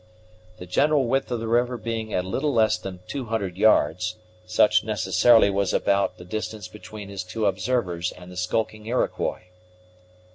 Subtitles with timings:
[0.57, 4.15] The general width of the river being a little less than two hundred yards,
[4.47, 9.41] such necessarily was about the distance between his two observers and the skulking Iroquois.